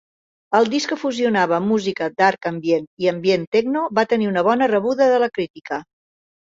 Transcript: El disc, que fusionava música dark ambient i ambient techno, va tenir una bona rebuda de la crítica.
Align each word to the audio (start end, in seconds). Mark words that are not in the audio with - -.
El 0.59 0.69
disc, 0.73 0.89
que 0.93 0.97
fusionava 1.01 1.59
música 1.65 2.09
dark 2.23 2.49
ambient 2.53 2.89
i 3.05 3.13
ambient 3.15 3.47
techno, 3.59 3.87
va 4.01 4.09
tenir 4.17 4.35
una 4.35 4.49
bona 4.53 4.71
rebuda 4.77 5.13
de 5.15 5.25
la 5.29 5.35
crítica. 5.39 5.85